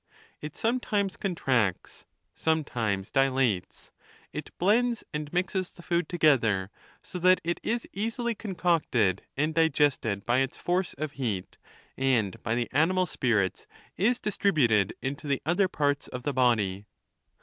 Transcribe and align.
It 0.41 0.57
some 0.57 0.79
times 0.79 1.15
contracts, 1.15 2.05
sometimes 2.33 3.11
dilates. 3.11 3.91
It 4.33 4.49
blends 4.57 5.03
and 5.13 5.31
mixes 5.31 5.71
the 5.71 5.83
food 5.83 6.09
together, 6.09 6.71
so 7.03 7.19
that 7.19 7.39
it 7.43 7.59
is 7.61 7.87
easily 7.93 8.33
concocted 8.33 9.21
and 9.37 9.53
di 9.53 9.69
gested 9.69 10.25
by 10.25 10.39
its 10.39 10.57
force 10.57 10.93
of 10.95 11.11
heat, 11.11 11.59
and 11.97 12.41
by 12.41 12.55
the 12.55 12.67
animal 12.71 13.05
spirits 13.05 13.67
is 13.95 14.17
distributed 14.19 14.95
into 15.03 15.27
the 15.27 15.39
other 15.45 15.67
parts 15.67 16.07
of 16.07 16.23
the 16.23 16.33
body. 16.33 16.87